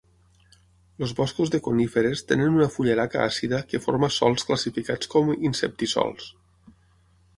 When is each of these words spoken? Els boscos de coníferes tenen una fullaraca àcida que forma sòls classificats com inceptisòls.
Els 1.07 1.11
boscos 1.19 1.51
de 1.55 1.59
coníferes 1.67 2.23
tenen 2.31 2.57
una 2.61 2.67
fullaraca 2.77 3.21
àcida 3.27 3.61
que 3.75 3.83
forma 3.87 4.11
sòls 4.17 4.47
classificats 4.51 5.13
com 5.13 5.31
inceptisòls. 5.51 6.33